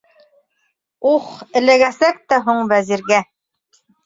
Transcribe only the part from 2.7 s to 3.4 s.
Вәзиргә!